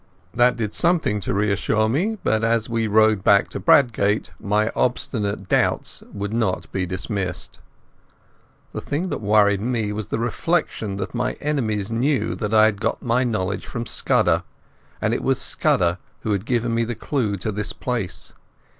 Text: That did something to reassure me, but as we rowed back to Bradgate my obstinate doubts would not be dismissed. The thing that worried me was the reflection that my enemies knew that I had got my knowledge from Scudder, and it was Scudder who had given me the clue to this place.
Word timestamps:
That 0.33 0.57
did 0.57 0.73
something 0.73 1.19
to 1.19 1.31
reassure 1.35 1.87
me, 1.87 2.17
but 2.23 2.43
as 2.43 2.67
we 2.67 2.87
rowed 2.87 3.23
back 3.23 3.49
to 3.49 3.59
Bradgate 3.59 4.31
my 4.39 4.71
obstinate 4.75 5.47
doubts 5.47 6.01
would 6.11 6.33
not 6.33 6.71
be 6.71 6.87
dismissed. 6.87 7.59
The 8.73 8.81
thing 8.81 9.09
that 9.09 9.21
worried 9.21 9.61
me 9.61 9.91
was 9.91 10.07
the 10.07 10.17
reflection 10.17 10.95
that 10.97 11.13
my 11.13 11.33
enemies 11.33 11.91
knew 11.91 12.33
that 12.33 12.51
I 12.51 12.65
had 12.65 12.81
got 12.81 13.03
my 13.03 13.23
knowledge 13.23 13.67
from 13.67 13.85
Scudder, 13.85 14.41
and 14.99 15.13
it 15.13 15.21
was 15.21 15.39
Scudder 15.39 15.99
who 16.21 16.31
had 16.31 16.47
given 16.47 16.73
me 16.73 16.83
the 16.83 16.95
clue 16.95 17.37
to 17.37 17.51
this 17.51 17.71
place. 17.71 18.33